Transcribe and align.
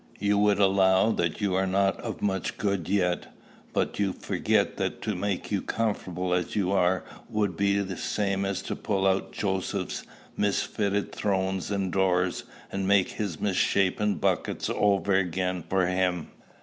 You 0.17 0.39
would 0.39 0.57
allow 0.57 1.11
that 1.11 1.41
you 1.41 1.53
are 1.53 1.67
not 1.67 1.97
of 1.99 2.23
much 2.23 2.57
good 2.57 2.89
yet; 2.89 3.27
but 3.71 3.99
you 3.99 4.13
forget 4.13 4.77
that 4.77 4.99
to 5.03 5.13
make 5.13 5.51
you 5.51 5.61
comfortable 5.61 6.33
as 6.33 6.55
you 6.55 6.71
are 6.71 7.03
would 7.29 7.55
be 7.55 7.77
the 7.81 7.97
same 7.97 8.43
as 8.43 8.63
to 8.63 8.75
pull 8.75 9.05
out 9.05 9.31
Joseph's 9.31 10.01
misfitted 10.35 11.11
thrones 11.11 11.69
and 11.69 11.91
doors, 11.93 12.45
and 12.71 12.87
make 12.87 13.09
his 13.09 13.39
misshapen 13.39 14.15
buckets 14.15 14.71
over 14.73 15.13
again 15.13 15.63
for 15.69 15.85
him. 15.85 16.31